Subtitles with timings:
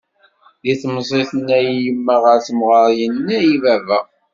[0.63, 3.99] Deg temẓi tenna-yi yemma, ɣer temɣer yenna-yi baba.